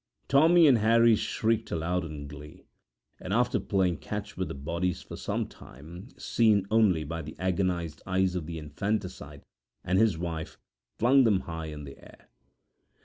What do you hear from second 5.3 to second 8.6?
time, seen only by the agonized eyes of the